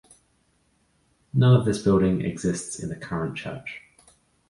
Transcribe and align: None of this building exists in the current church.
None 1.31 1.55
of 1.55 1.63
this 1.63 1.83
building 1.83 2.21
exists 2.25 2.79
in 2.79 2.89
the 2.89 2.95
current 2.95 3.37
church. 3.37 3.83